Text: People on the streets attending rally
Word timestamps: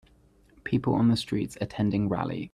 People 0.63 0.95
on 0.95 1.09
the 1.09 1.15
streets 1.15 1.59
attending 1.61 2.09
rally 2.09 2.49